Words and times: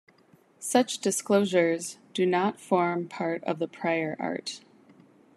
Such 0.57 0.97
disclosures 0.97 1.99
do 2.15 2.25
not 2.25 2.59
form 2.59 3.07
part 3.07 3.43
of 3.43 3.59
the 3.59 3.67
prior 3.67 4.15
art. 4.17 4.61